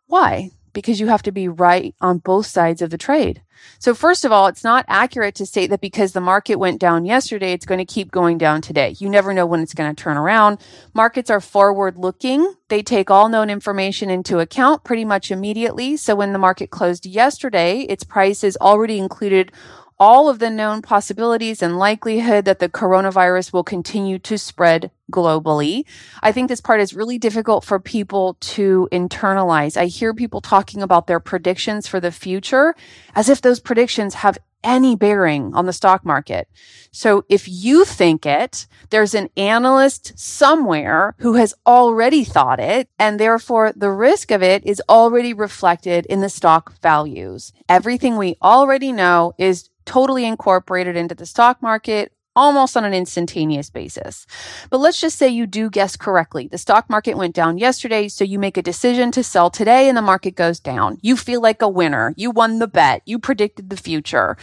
Why? 0.06 0.50
Because 0.74 1.00
you 1.00 1.06
have 1.06 1.22
to 1.22 1.32
be 1.32 1.48
right 1.48 1.94
on 2.02 2.18
both 2.18 2.46
sides 2.46 2.82
of 2.82 2.90
the 2.90 2.98
trade. 2.98 3.40
So 3.78 3.94
first 3.94 4.24
of 4.24 4.32
all, 4.32 4.46
it's 4.46 4.64
not 4.64 4.84
accurate 4.88 5.34
to 5.36 5.46
state 5.46 5.70
that 5.70 5.80
because 5.80 6.12
the 6.12 6.20
market 6.20 6.56
went 6.56 6.80
down 6.80 7.06
yesterday, 7.06 7.52
it's 7.52 7.64
going 7.64 7.78
to 7.78 7.84
keep 7.84 8.10
going 8.10 8.36
down 8.36 8.60
today. 8.60 8.94
You 8.98 9.08
never 9.08 9.32
know 9.32 9.46
when 9.46 9.60
it's 9.60 9.74
going 9.74 9.94
to 9.94 10.02
turn 10.02 10.16
around. 10.16 10.58
Markets 10.92 11.30
are 11.30 11.40
forward 11.40 11.96
looking. 11.96 12.54
They 12.68 12.82
take 12.82 13.10
all 13.10 13.28
known 13.28 13.50
information 13.50 14.10
into 14.10 14.38
account 14.38 14.84
pretty 14.84 15.04
much 15.04 15.30
immediately. 15.30 15.96
So 15.96 16.14
when 16.14 16.32
the 16.32 16.38
market 16.38 16.70
closed 16.70 17.06
yesterday, 17.06 17.80
its 17.80 18.04
price 18.04 18.44
is 18.44 18.58
already 18.60 18.98
included 18.98 19.52
all 19.98 20.28
of 20.28 20.38
the 20.38 20.50
known 20.50 20.82
possibilities 20.82 21.62
and 21.62 21.78
likelihood 21.78 22.44
that 22.44 22.58
the 22.58 22.68
coronavirus 22.68 23.52
will 23.52 23.64
continue 23.64 24.18
to 24.18 24.36
spread 24.36 24.90
globally. 25.10 25.84
I 26.22 26.32
think 26.32 26.48
this 26.48 26.60
part 26.60 26.80
is 26.80 26.94
really 26.94 27.18
difficult 27.18 27.64
for 27.64 27.78
people 27.78 28.36
to 28.40 28.88
internalize. 28.90 29.76
I 29.76 29.86
hear 29.86 30.14
people 30.14 30.40
talking 30.40 30.82
about 30.82 31.06
their 31.06 31.20
predictions 31.20 31.86
for 31.86 32.00
the 32.00 32.12
future 32.12 32.74
as 33.14 33.28
if 33.28 33.40
those 33.40 33.60
predictions 33.60 34.14
have 34.14 34.38
any 34.64 34.96
bearing 34.96 35.54
on 35.54 35.66
the 35.66 35.72
stock 35.72 36.04
market. 36.04 36.48
So 36.90 37.24
if 37.28 37.46
you 37.46 37.84
think 37.84 38.24
it, 38.24 38.66
there's 38.90 39.14
an 39.14 39.28
analyst 39.36 40.18
somewhere 40.18 41.14
who 41.18 41.34
has 41.34 41.54
already 41.66 42.24
thought 42.24 42.58
it, 42.58 42.88
and 42.98 43.20
therefore 43.20 43.72
the 43.76 43.90
risk 43.90 44.30
of 44.30 44.42
it 44.42 44.64
is 44.64 44.82
already 44.88 45.34
reflected 45.34 46.06
in 46.06 46.22
the 46.22 46.28
stock 46.28 46.80
values. 46.80 47.52
Everything 47.68 48.16
we 48.16 48.36
already 48.42 48.90
know 48.90 49.34
is 49.38 49.68
totally 49.84 50.24
incorporated 50.24 50.96
into 50.96 51.14
the 51.14 51.26
stock 51.26 51.62
market 51.62 52.12
almost 52.36 52.76
on 52.76 52.84
an 52.84 52.94
instantaneous 52.94 53.70
basis. 53.70 54.26
But 54.70 54.78
let's 54.78 55.00
just 55.00 55.18
say 55.18 55.28
you 55.28 55.46
do 55.46 55.70
guess 55.70 55.96
correctly. 55.96 56.48
The 56.48 56.58
stock 56.58 56.90
market 56.90 57.16
went 57.16 57.34
down 57.34 57.58
yesterday, 57.58 58.08
so 58.08 58.24
you 58.24 58.38
make 58.38 58.56
a 58.56 58.62
decision 58.62 59.12
to 59.12 59.22
sell 59.22 59.50
today 59.50 59.88
and 59.88 59.96
the 59.96 60.02
market 60.02 60.34
goes 60.34 60.58
down. 60.58 60.98
You 61.00 61.16
feel 61.16 61.40
like 61.40 61.62
a 61.62 61.68
winner. 61.68 62.12
You 62.16 62.30
won 62.30 62.58
the 62.58 62.66
bet. 62.66 63.02
You 63.06 63.18
predicted 63.18 63.70
the 63.70 63.76
future. 63.76 64.36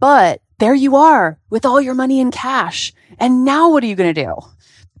But 0.00 0.42
there 0.58 0.74
you 0.74 0.96
are 0.96 1.38
with 1.50 1.64
all 1.64 1.80
your 1.80 1.94
money 1.94 2.20
in 2.20 2.30
cash. 2.30 2.92
And 3.18 3.44
now 3.44 3.70
what 3.70 3.84
are 3.84 3.86
you 3.86 3.96
going 3.96 4.14
to 4.14 4.24
do? 4.24 4.34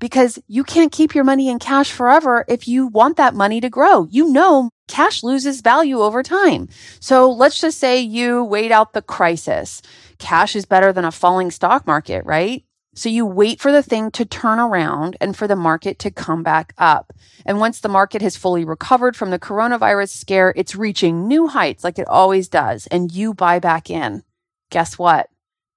Because 0.00 0.38
you 0.48 0.64
can't 0.64 0.90
keep 0.90 1.14
your 1.14 1.24
money 1.24 1.48
in 1.48 1.58
cash 1.58 1.92
forever 1.92 2.44
if 2.48 2.66
you 2.66 2.88
want 2.88 3.16
that 3.18 3.34
money 3.34 3.60
to 3.60 3.68
grow. 3.68 4.08
You 4.10 4.32
know, 4.32 4.70
cash 4.88 5.22
loses 5.22 5.60
value 5.60 6.00
over 6.00 6.22
time. 6.22 6.68
So 6.98 7.30
let's 7.30 7.60
just 7.60 7.78
say 7.78 8.00
you 8.00 8.42
wait 8.42 8.72
out 8.72 8.94
the 8.94 9.02
crisis. 9.02 9.82
Cash 10.18 10.56
is 10.56 10.64
better 10.64 10.92
than 10.92 11.04
a 11.04 11.12
falling 11.12 11.50
stock 11.50 11.86
market, 11.86 12.24
right? 12.24 12.64
So 12.94 13.08
you 13.08 13.24
wait 13.24 13.60
for 13.60 13.70
the 13.70 13.84
thing 13.84 14.10
to 14.12 14.24
turn 14.24 14.58
around 14.58 15.16
and 15.20 15.36
for 15.36 15.46
the 15.46 15.54
market 15.54 15.98
to 16.00 16.10
come 16.10 16.42
back 16.42 16.74
up. 16.76 17.12
And 17.46 17.60
once 17.60 17.80
the 17.80 17.88
market 17.88 18.20
has 18.20 18.36
fully 18.36 18.64
recovered 18.64 19.16
from 19.16 19.30
the 19.30 19.38
coronavirus 19.38 20.08
scare, 20.08 20.52
it's 20.56 20.74
reaching 20.74 21.28
new 21.28 21.46
heights 21.46 21.84
like 21.84 21.98
it 21.98 22.08
always 22.08 22.48
does. 22.48 22.88
And 22.88 23.12
you 23.12 23.32
buy 23.32 23.60
back 23.60 23.90
in. 23.90 24.24
Guess 24.70 24.98
what? 24.98 25.28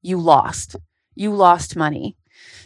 You 0.02 0.18
lost. 0.18 0.76
You 1.14 1.34
lost 1.34 1.76
money. 1.76 2.18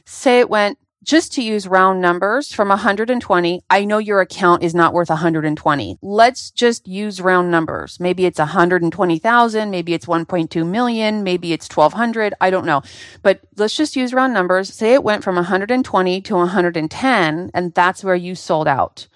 Say 0.06 0.40
it 0.40 0.50
went 0.50 0.78
just 1.08 1.32
to 1.32 1.42
use 1.42 1.66
round 1.68 2.02
numbers 2.02 2.52
from 2.52 2.68
120, 2.68 3.64
I 3.70 3.86
know 3.86 3.98
your 3.98 4.20
account 4.20 4.62
is 4.62 4.76
not 4.76 4.94
worth 4.94 5.08
120. 5.08 5.98
Let's 6.02 6.52
just 6.52 6.86
use 6.86 7.22
round 7.22 7.50
numbers. 7.50 7.98
Maybe 7.98 8.26
it's 8.26 8.40
120,000, 8.40 9.72
maybe 9.72 9.94
it's 9.94 10.06
1.2 10.06 10.68
million, 10.68 11.24
maybe 11.24 11.54
it's 11.54 11.74
1200, 11.74 12.34
I 12.42 12.50
don't 12.50 12.66
know. 12.66 12.82
But 13.22 13.40
let's 13.56 13.78
just 13.78 13.96
use 13.96 14.14
round 14.14 14.34
numbers. 14.34 14.74
Say 14.74 14.94
it 14.94 15.04
went 15.04 15.24
from 15.24 15.36
120 15.36 16.22
to 16.22 16.36
110 16.36 17.52
and 17.54 17.74
that's 17.74 18.04
where 18.04 18.14
you 18.14 18.36
sold 18.36 18.68
out. 18.68 19.08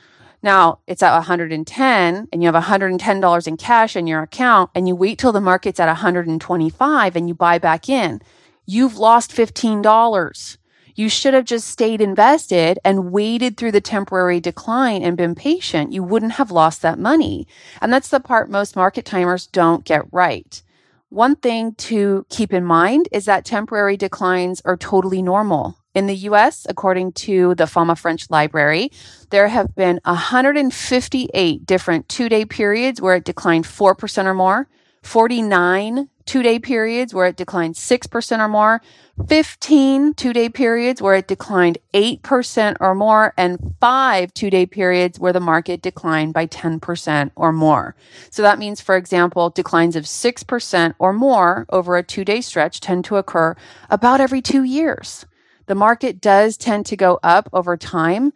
Now 0.42 0.80
it's 0.88 1.04
at 1.04 1.14
110 1.14 2.28
and 2.32 2.42
you 2.42 2.50
have 2.50 2.64
$110 2.64 3.48
in 3.48 3.58
cash 3.58 3.98
in 3.98 4.08
your 4.08 4.24
account 4.24 4.72
and 4.74 4.88
you 4.88 4.96
wait 4.96 5.20
till 5.20 5.34
the 5.34 5.42
market's 5.42 5.80
at 5.82 5.88
125 5.88 7.16
and 7.18 7.28
you 7.28 7.34
buy 7.34 7.60
back 7.60 7.90
in. 7.90 8.22
You've 8.66 8.98
lost 8.98 9.32
$15. 9.32 10.58
You 11.02 11.10
should 11.10 11.34
have 11.34 11.46
just 11.46 11.68
stayed 11.68 12.00
invested 12.00 12.78
and 12.86 13.12
waited 13.12 13.58
through 13.58 13.72
the 13.72 13.82
temporary 13.82 14.40
decline 14.40 15.02
and 15.02 15.18
been 15.18 15.34
patient. 15.34 15.92
You 15.92 16.04
wouldn't 16.04 16.34
have 16.34 16.52
lost 16.52 16.84
that 16.84 17.00
money. 17.00 17.48
And 17.82 17.92
that's 17.92 18.10
the 18.10 18.20
part 18.20 18.52
most 18.52 18.76
market 18.76 19.04
timers 19.04 19.48
don't 19.48 19.84
get 19.84 20.06
right. 20.12 20.62
One 21.10 21.36
thing 21.38 21.74
to 21.90 22.28
keep 22.30 22.54
in 22.54 22.64
mind 22.64 23.10
is 23.12 23.26
that 23.26 23.46
temporary 23.46 23.98
declines 23.98 24.62
are 24.64 24.78
totally 24.78 25.24
normal. 25.24 25.76
In 25.96 26.06
the 26.06 26.16
US, 26.30 26.68
according 26.70 27.14
to 27.14 27.56
the 27.56 27.66
Fama 27.66 27.96
French 27.96 28.30
Library, 28.30 28.92
there 29.32 29.48
have 29.48 29.74
been 29.74 30.00
158 30.04 31.66
different 31.66 32.10
two 32.10 32.30
day 32.30 32.46
periods 32.46 33.02
where 33.02 33.16
it 33.16 33.26
declined 33.26 33.66
4% 33.66 34.26
or 34.26 34.36
more, 34.36 34.68
49 35.04 36.10
two 36.26 36.44
day 36.44 36.60
periods 36.60 37.14
where 37.14 37.26
it 37.26 37.36
declined 37.36 37.76
6% 37.76 38.40
or 38.40 38.48
more, 38.48 38.82
15 39.28 40.14
two 40.14 40.34
day 40.34 40.48
periods 40.48 41.02
where 41.02 41.16
it 41.16 41.28
declined 41.28 41.78
8% 41.94 42.78
or 42.80 42.96
more, 42.96 43.34
and 43.36 43.76
five 43.80 44.34
two 44.34 44.50
day 44.50 44.66
periods 44.66 45.20
where 45.20 45.34
the 45.34 45.40
market 45.40 45.82
declined 45.82 46.34
by 46.34 46.48
10% 46.48 47.32
or 47.36 47.52
more. 47.52 47.96
So 48.30 48.42
that 48.44 48.60
means, 48.60 48.80
for 48.80 48.96
example, 48.96 49.50
declines 49.50 49.96
of 49.96 50.06
6% 50.06 50.94
or 51.00 51.14
more 51.14 51.66
over 51.70 51.98
a 51.98 52.04
two 52.04 52.24
day 52.24 52.42
stretch 52.42 52.80
tend 52.80 53.04
to 53.06 53.18
occur 53.18 53.56
about 53.90 54.22
every 54.22 54.42
two 54.42 54.64
years. 54.64 55.26
The 55.66 55.76
market 55.76 56.22
does 56.22 56.58
tend 56.58 56.86
to 56.88 56.98
go 56.98 57.20
up 57.24 57.50
over 57.54 57.78
time, 57.78 58.34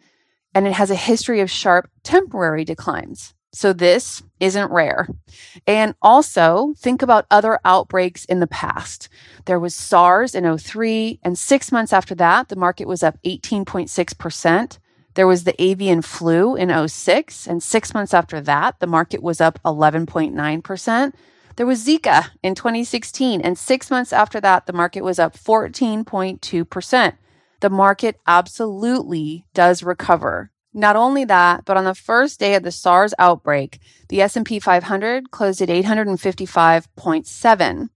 and 0.54 0.66
it 0.66 0.72
has 0.74 0.90
a 0.90 0.96
history 0.96 1.40
of 1.40 1.50
sharp 1.50 1.90
temporary 2.02 2.64
declines. 2.64 3.34
So 3.56 3.72
this 3.72 4.22
isn't 4.38 4.70
rare. 4.70 5.08
And 5.66 5.94
also 6.02 6.74
think 6.76 7.00
about 7.00 7.24
other 7.30 7.58
outbreaks 7.64 8.26
in 8.26 8.40
the 8.40 8.46
past. 8.46 9.08
There 9.46 9.58
was 9.58 9.74
SARS 9.74 10.34
in 10.34 10.58
03 10.58 11.20
and 11.22 11.38
6 11.38 11.72
months 11.72 11.90
after 11.90 12.14
that 12.16 12.50
the 12.50 12.56
market 12.56 12.86
was 12.86 13.02
up 13.02 13.16
18.6%. 13.24 14.78
There 15.14 15.26
was 15.26 15.44
the 15.44 15.62
avian 15.62 16.02
flu 16.02 16.54
in 16.54 16.68
06 16.86 17.46
and 17.46 17.62
6 17.62 17.94
months 17.94 18.12
after 18.12 18.42
that 18.42 18.78
the 18.78 18.86
market 18.86 19.22
was 19.22 19.40
up 19.40 19.58
11.9%. 19.64 21.14
There 21.56 21.66
was 21.66 21.86
Zika 21.86 22.26
in 22.42 22.54
2016 22.54 23.40
and 23.40 23.56
6 23.56 23.90
months 23.90 24.12
after 24.12 24.38
that 24.38 24.66
the 24.66 24.74
market 24.74 25.00
was 25.00 25.18
up 25.18 25.34
14.2%. 25.34 27.12
The 27.60 27.70
market 27.70 28.20
absolutely 28.26 29.46
does 29.54 29.82
recover 29.82 30.50
not 30.76 30.94
only 30.94 31.24
that, 31.24 31.64
but 31.64 31.76
on 31.78 31.84
the 31.84 31.94
first 31.94 32.38
day 32.38 32.54
of 32.54 32.62
the 32.62 32.70
SARS 32.70 33.14
outbreak, 33.18 33.80
the 34.08 34.20
S&P 34.20 34.60
500 34.60 35.30
closed 35.30 35.62
at 35.62 35.70
855.7. 35.70 37.88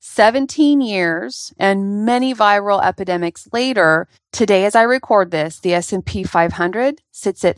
17 0.00 0.80
years 0.82 1.54
and 1.58 2.04
many 2.04 2.34
viral 2.34 2.84
epidemics 2.84 3.48
later, 3.52 4.08
today 4.32 4.64
as 4.66 4.74
I 4.74 4.82
record 4.82 5.30
this, 5.30 5.60
the 5.60 5.72
S&P 5.72 6.24
500 6.24 7.00
sits 7.10 7.42
at 7.44 7.56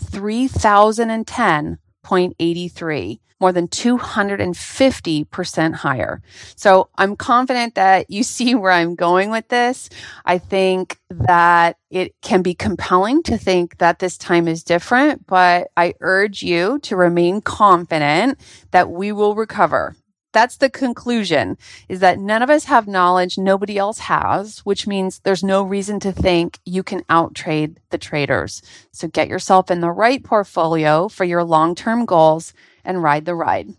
3010.83 2.06 3.18
more 3.40 3.52
than 3.52 3.68
250% 3.68 5.74
higher. 5.74 6.22
So 6.54 6.88
I'm 6.96 7.16
confident 7.16 7.74
that 7.74 8.10
you 8.10 8.22
see 8.22 8.54
where 8.54 8.72
I'm 8.72 8.94
going 8.94 9.30
with 9.30 9.48
this. 9.48 9.90
I 10.24 10.38
think 10.38 10.98
that 11.10 11.76
it 11.90 12.14
can 12.22 12.42
be 12.42 12.54
compelling 12.54 13.22
to 13.24 13.38
think 13.38 13.78
that 13.78 13.98
this 13.98 14.18
time 14.18 14.48
is 14.48 14.62
different, 14.62 15.26
but 15.26 15.68
I 15.76 15.94
urge 16.00 16.42
you 16.42 16.78
to 16.80 16.96
remain 16.96 17.40
confident 17.40 18.38
that 18.70 18.90
we 18.90 19.12
will 19.12 19.34
recover. 19.34 19.96
That's 20.32 20.56
the 20.58 20.68
conclusion 20.68 21.56
is 21.88 22.00
that 22.00 22.18
none 22.18 22.42
of 22.42 22.50
us 22.50 22.64
have 22.64 22.86
knowledge 22.86 23.38
nobody 23.38 23.78
else 23.78 24.00
has, 24.00 24.58
which 24.60 24.86
means 24.86 25.20
there's 25.20 25.44
no 25.44 25.62
reason 25.62 25.98
to 26.00 26.12
think 26.12 26.58
you 26.64 26.82
can 26.82 27.02
outtrade 27.04 27.76
the 27.90 27.98
traders. 27.98 28.60
So 28.92 29.08
get 29.08 29.28
yourself 29.28 29.70
in 29.70 29.80
the 29.80 29.90
right 29.90 30.22
portfolio 30.22 31.08
for 31.08 31.24
your 31.24 31.44
long-term 31.44 32.04
goals 32.04 32.52
and 32.84 33.02
ride 33.02 33.24
the 33.24 33.34
ride. 33.34 33.70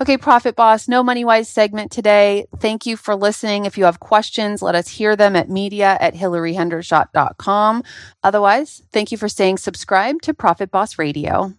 Okay, 0.00 0.16
Profit 0.16 0.56
Boss, 0.56 0.88
no 0.88 1.02
money 1.02 1.24
wise 1.24 1.48
segment 1.48 1.90
today. 1.90 2.46
Thank 2.58 2.86
you 2.86 2.96
for 2.96 3.14
listening. 3.16 3.64
If 3.64 3.78
you 3.78 3.84
have 3.84 4.00
questions, 4.00 4.62
let 4.62 4.74
us 4.74 4.88
hear 4.88 5.16
them 5.16 5.36
at 5.36 5.48
media 5.48 5.96
at 6.00 6.14
hilaryhendershot.com. 6.14 7.82
Otherwise, 8.22 8.82
thank 8.92 9.12
you 9.12 9.18
for 9.18 9.28
staying 9.28 9.58
subscribed 9.58 10.24
to 10.24 10.34
Profit 10.34 10.70
Boss 10.70 10.98
Radio. 10.98 11.54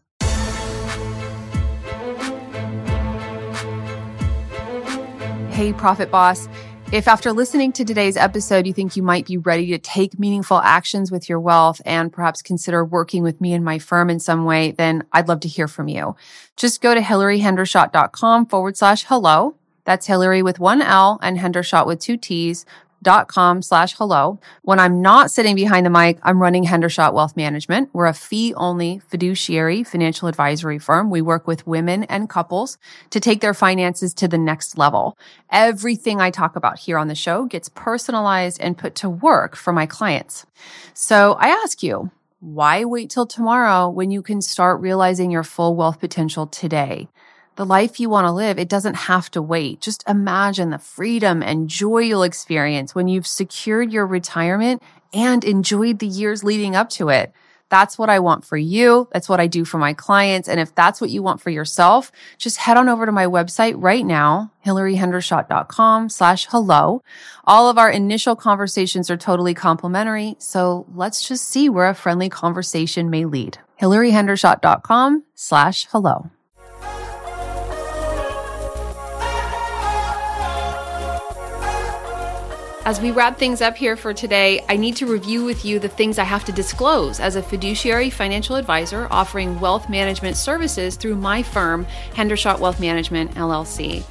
Hey, 5.53 5.71
Profit 5.71 6.09
Boss. 6.09 6.49
If 6.91 7.07
after 7.07 7.31
listening 7.31 7.73
to 7.73 7.85
today's 7.85 8.17
episode, 8.17 8.65
you 8.65 8.73
think 8.73 8.95
you 8.95 9.03
might 9.03 9.27
be 9.27 9.37
ready 9.37 9.67
to 9.67 9.77
take 9.77 10.17
meaningful 10.17 10.57
actions 10.57 11.11
with 11.11 11.29
your 11.29 11.39
wealth 11.39 11.79
and 11.85 12.11
perhaps 12.11 12.41
consider 12.41 12.83
working 12.83 13.21
with 13.21 13.39
me 13.39 13.53
and 13.53 13.63
my 13.63 13.77
firm 13.77 14.09
in 14.09 14.19
some 14.19 14.45
way, 14.45 14.71
then 14.71 15.03
I'd 15.11 15.27
love 15.27 15.41
to 15.41 15.47
hear 15.47 15.67
from 15.67 15.87
you. 15.87 16.15
Just 16.57 16.81
go 16.81 16.95
to 16.95 17.01
hilaryhendershot.com 17.01 18.47
forward 18.47 18.77
slash 18.77 19.03
hello. 19.03 19.55
That's 19.85 20.07
Hilary 20.07 20.41
with 20.41 20.59
one 20.59 20.81
L 20.81 21.19
and 21.21 21.37
Hendershot 21.37 21.85
with 21.85 21.99
two 21.99 22.17
T's 22.17 22.65
dot 23.03 23.27
com 23.27 23.61
slash 23.61 23.93
hello. 23.95 24.39
When 24.63 24.79
I'm 24.79 25.01
not 25.01 25.29
sitting 25.29 25.55
behind 25.55 25.85
the 25.85 25.91
mic, 25.91 26.17
I'm 26.23 26.41
running 26.41 26.63
Hendershot 26.63 27.13
Wealth 27.13 27.37
Management. 27.37 27.89
We're 27.93 28.07
a 28.07 28.13
fee 28.13 28.53
only 28.55 28.99
fiduciary 29.07 29.83
financial 29.83 30.27
advisory 30.27 30.79
firm. 30.79 31.11
We 31.11 31.21
work 31.21 31.45
with 31.45 31.67
women 31.67 32.05
and 32.05 32.29
couples 32.29 32.79
to 33.11 33.19
take 33.19 33.41
their 33.41 33.53
finances 33.53 34.13
to 34.15 34.27
the 34.27 34.37
next 34.39 34.77
level. 34.77 35.15
Everything 35.51 36.19
I 36.19 36.31
talk 36.31 36.55
about 36.55 36.79
here 36.79 36.97
on 36.97 37.09
the 37.09 37.13
show 37.15 37.45
gets 37.45 37.69
personalized 37.69 38.59
and 38.59 38.77
put 38.77 38.95
to 38.95 39.09
work 39.09 39.55
for 39.55 39.71
my 39.71 39.85
clients. 39.85 40.45
So 40.93 41.33
I 41.33 41.49
ask 41.49 41.83
you, 41.83 42.09
why 42.39 42.83
wait 42.83 43.09
till 43.09 43.25
tomorrow 43.25 43.89
when 43.89 44.11
you 44.11 44.21
can 44.21 44.41
start 44.41 44.81
realizing 44.81 45.31
your 45.31 45.43
full 45.43 45.75
wealth 45.75 45.99
potential 45.99 46.47
today? 46.47 47.09
The 47.55 47.65
life 47.65 47.99
you 47.99 48.09
want 48.09 48.25
to 48.25 48.31
live, 48.31 48.57
it 48.57 48.67
doesn't 48.67 48.95
have 48.95 49.29
to 49.31 49.41
wait. 49.41 49.79
Just 49.79 50.03
imagine 50.09 50.71
the 50.71 50.79
freedom 50.79 51.43
and 51.43 51.69
joy 51.69 51.99
you'll 51.99 52.23
experience 52.23 52.95
when 52.95 53.07
you've 53.07 53.27
secured 53.27 53.93
your 53.93 54.07
retirement 54.07 54.81
and 55.13 55.43
enjoyed 55.43 55.99
the 55.99 56.07
years 56.07 56.43
leading 56.43 56.75
up 56.75 56.89
to 56.89 57.09
it. 57.09 57.31
That's 57.69 57.97
what 57.97 58.09
I 58.09 58.19
want 58.19 58.43
for 58.43 58.57
you. 58.57 59.07
That's 59.13 59.29
what 59.29 59.39
I 59.39 59.47
do 59.47 59.65
for 59.65 59.77
my 59.77 59.93
clients. 59.93 60.49
And 60.49 60.59
if 60.59 60.73
that's 60.73 60.99
what 60.99 61.11
you 61.11 61.21
want 61.21 61.41
for 61.41 61.51
yourself, 61.51 62.11
just 62.37 62.57
head 62.57 62.77
on 62.77 62.89
over 62.89 63.05
to 63.05 63.11
my 63.11 63.25
website 63.25 63.73
right 63.77 64.05
now, 64.05 64.51
hilaryhendershot.com 64.65 66.09
slash 66.09 66.47
hello. 66.47 67.03
All 67.45 67.69
of 67.69 67.77
our 67.77 67.89
initial 67.89 68.35
conversations 68.35 69.09
are 69.09 69.17
totally 69.17 69.53
complimentary. 69.53 70.35
So 70.39 70.85
let's 70.93 71.27
just 71.27 71.47
see 71.47 71.69
where 71.69 71.89
a 71.89 71.95
friendly 71.95 72.29
conversation 72.29 73.09
may 73.09 73.25
lead. 73.25 73.59
hilaryhendershot.com 73.79 75.23
slash 75.35 75.87
hello. 75.91 76.29
As 82.85 82.99
we 82.99 83.11
wrap 83.11 83.37
things 83.39 83.61
up 83.61 83.77
here 83.77 83.95
for 83.95 84.13
today, 84.13 84.61
I 84.67 84.75
need 84.75 84.97
to 84.97 85.05
review 85.05 85.45
with 85.45 85.63
you 85.63 85.79
the 85.79 85.87
things 85.87 86.19
I 86.19 86.25
have 86.25 86.43
to 86.43 86.51
disclose 86.51 87.21
as 87.21 87.37
a 87.37 87.41
fiduciary 87.41 88.09
financial 88.09 88.57
advisor 88.57 89.07
offering 89.09 89.57
wealth 89.61 89.89
management 89.89 90.35
services 90.35 90.97
through 90.97 91.15
my 91.15 91.43
firm, 91.43 91.87
Hendershot 92.13 92.59
Wealth 92.59 92.81
Management 92.81 93.35
LLC. 93.35 94.03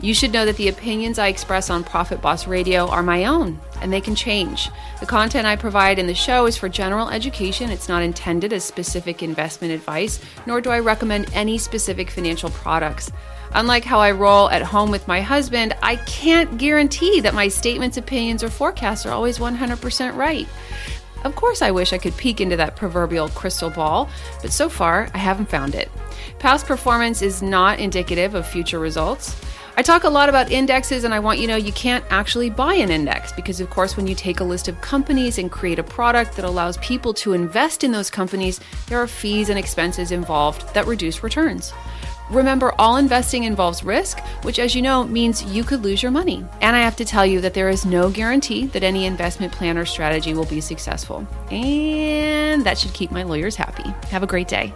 You 0.00 0.14
should 0.14 0.32
know 0.32 0.46
that 0.46 0.56
the 0.56 0.68
opinions 0.68 1.18
I 1.18 1.26
express 1.26 1.70
on 1.70 1.82
Profit 1.82 2.22
Boss 2.22 2.46
Radio 2.46 2.86
are 2.86 3.02
my 3.02 3.24
own 3.24 3.58
and 3.80 3.92
they 3.92 4.00
can 4.00 4.14
change. 4.14 4.70
The 5.00 5.06
content 5.06 5.44
I 5.44 5.56
provide 5.56 5.98
in 5.98 6.06
the 6.06 6.14
show 6.14 6.46
is 6.46 6.56
for 6.56 6.68
general 6.68 7.08
education. 7.08 7.70
It's 7.70 7.88
not 7.88 8.02
intended 8.02 8.52
as 8.52 8.64
specific 8.64 9.24
investment 9.24 9.72
advice, 9.72 10.20
nor 10.46 10.60
do 10.60 10.70
I 10.70 10.78
recommend 10.78 11.32
any 11.34 11.58
specific 11.58 12.10
financial 12.10 12.50
products. 12.50 13.10
Unlike 13.54 13.84
how 13.84 13.98
I 13.98 14.12
roll 14.12 14.48
at 14.50 14.62
home 14.62 14.92
with 14.92 15.08
my 15.08 15.20
husband, 15.20 15.74
I 15.82 15.96
can't 15.96 16.58
guarantee 16.58 17.20
that 17.20 17.34
my 17.34 17.48
statements, 17.48 17.96
opinions, 17.96 18.44
or 18.44 18.50
forecasts 18.50 19.04
are 19.04 19.12
always 19.12 19.38
100% 19.38 20.14
right. 20.14 20.46
Of 21.24 21.34
course, 21.34 21.60
I 21.60 21.72
wish 21.72 21.92
I 21.92 21.98
could 21.98 22.16
peek 22.16 22.40
into 22.40 22.56
that 22.56 22.76
proverbial 22.76 23.30
crystal 23.30 23.70
ball, 23.70 24.08
but 24.42 24.52
so 24.52 24.68
far 24.68 25.08
I 25.12 25.18
haven't 25.18 25.50
found 25.50 25.74
it. 25.74 25.90
Past 26.38 26.66
performance 26.66 27.20
is 27.20 27.42
not 27.42 27.80
indicative 27.80 28.36
of 28.36 28.46
future 28.46 28.78
results. 28.78 29.34
I 29.78 29.82
talk 29.82 30.02
a 30.02 30.10
lot 30.10 30.28
about 30.28 30.50
indexes, 30.50 31.04
and 31.04 31.14
I 31.14 31.20
want 31.20 31.38
you 31.38 31.46
to 31.46 31.52
know 31.52 31.56
you 31.56 31.70
can't 31.70 32.04
actually 32.10 32.50
buy 32.50 32.74
an 32.74 32.90
index 32.90 33.30
because, 33.30 33.60
of 33.60 33.70
course, 33.70 33.96
when 33.96 34.08
you 34.08 34.14
take 34.16 34.40
a 34.40 34.44
list 34.44 34.66
of 34.66 34.80
companies 34.80 35.38
and 35.38 35.52
create 35.52 35.78
a 35.78 35.84
product 35.84 36.34
that 36.34 36.44
allows 36.44 36.78
people 36.78 37.14
to 37.14 37.32
invest 37.32 37.84
in 37.84 37.92
those 37.92 38.10
companies, 38.10 38.58
there 38.88 39.00
are 39.00 39.06
fees 39.06 39.50
and 39.50 39.56
expenses 39.56 40.10
involved 40.10 40.74
that 40.74 40.88
reduce 40.88 41.22
returns. 41.22 41.72
Remember, 42.28 42.74
all 42.76 42.96
investing 42.96 43.44
involves 43.44 43.84
risk, 43.84 44.18
which, 44.42 44.58
as 44.58 44.74
you 44.74 44.82
know, 44.82 45.04
means 45.04 45.44
you 45.44 45.62
could 45.62 45.84
lose 45.84 46.02
your 46.02 46.10
money. 46.10 46.44
And 46.60 46.74
I 46.74 46.80
have 46.80 46.96
to 46.96 47.04
tell 47.04 47.24
you 47.24 47.40
that 47.42 47.54
there 47.54 47.68
is 47.68 47.86
no 47.86 48.10
guarantee 48.10 48.66
that 48.66 48.82
any 48.82 49.06
investment 49.06 49.52
plan 49.52 49.78
or 49.78 49.84
strategy 49.84 50.34
will 50.34 50.44
be 50.46 50.60
successful. 50.60 51.24
And 51.52 52.64
that 52.64 52.78
should 52.78 52.94
keep 52.94 53.12
my 53.12 53.22
lawyers 53.22 53.54
happy. 53.54 53.88
Have 54.08 54.24
a 54.24 54.26
great 54.26 54.48
day. 54.48 54.74